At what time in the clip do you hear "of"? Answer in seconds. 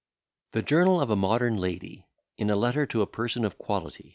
0.99-1.11, 3.45-3.59